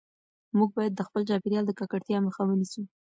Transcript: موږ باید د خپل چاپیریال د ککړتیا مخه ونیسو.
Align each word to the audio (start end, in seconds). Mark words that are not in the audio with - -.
موږ 0.57 0.69
باید 0.77 0.93
د 0.95 1.01
خپل 1.07 1.21
چاپیریال 1.29 1.65
د 1.67 1.71
ککړتیا 1.79 2.17
مخه 2.25 2.41
ونیسو. 2.45 2.81